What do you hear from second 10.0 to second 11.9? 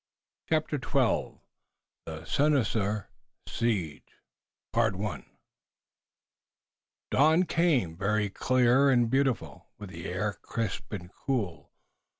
air crisp and cool.